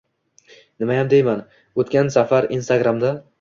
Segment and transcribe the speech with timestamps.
[0.83, 1.43] Nimayam deyman,
[1.85, 3.15] o‘tgan safar instagramda…